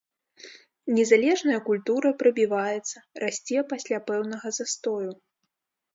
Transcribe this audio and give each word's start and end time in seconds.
Незалежная 0.99 1.57
культура 1.67 2.09
прабіваецца, 2.23 2.97
расце 3.25 3.59
пасля 3.75 3.97
пэўнага 4.11 4.47
застою. 4.61 5.11